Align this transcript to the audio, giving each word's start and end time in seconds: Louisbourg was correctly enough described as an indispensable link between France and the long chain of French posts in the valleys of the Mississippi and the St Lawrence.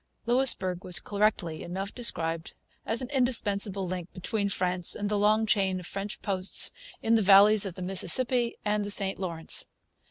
Louisbourg 0.25 0.83
was 0.83 0.99
correctly 0.99 1.61
enough 1.61 1.93
described 1.93 2.55
as 2.87 3.03
an 3.03 3.11
indispensable 3.11 3.85
link 3.85 4.11
between 4.13 4.49
France 4.49 4.95
and 4.95 5.09
the 5.09 5.17
long 5.19 5.45
chain 5.45 5.79
of 5.79 5.85
French 5.85 6.23
posts 6.23 6.71
in 7.03 7.13
the 7.13 7.21
valleys 7.21 7.67
of 7.67 7.75
the 7.75 7.83
Mississippi 7.83 8.55
and 8.65 8.83
the 8.83 8.89
St 8.89 9.19
Lawrence. 9.19 9.67